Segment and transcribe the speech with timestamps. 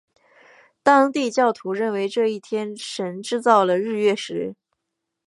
[0.81, 4.55] 当地教徒认为这一天神制造了日月食。